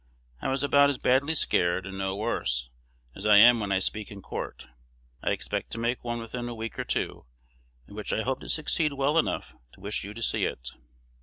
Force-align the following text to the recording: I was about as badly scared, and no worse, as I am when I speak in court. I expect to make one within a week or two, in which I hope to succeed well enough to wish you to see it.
I 0.41 0.47
was 0.47 0.63
about 0.63 0.89
as 0.89 0.97
badly 0.97 1.35
scared, 1.35 1.85
and 1.85 1.95
no 1.99 2.15
worse, 2.15 2.71
as 3.15 3.27
I 3.27 3.37
am 3.37 3.59
when 3.59 3.71
I 3.71 3.77
speak 3.77 4.09
in 4.09 4.19
court. 4.23 4.65
I 5.21 5.29
expect 5.29 5.69
to 5.73 5.77
make 5.77 6.03
one 6.03 6.17
within 6.17 6.49
a 6.49 6.55
week 6.55 6.79
or 6.79 6.83
two, 6.83 7.27
in 7.87 7.93
which 7.93 8.11
I 8.11 8.23
hope 8.23 8.39
to 8.39 8.49
succeed 8.49 8.93
well 8.93 9.19
enough 9.19 9.53
to 9.73 9.79
wish 9.79 10.03
you 10.03 10.15
to 10.15 10.23
see 10.23 10.45
it. 10.45 10.69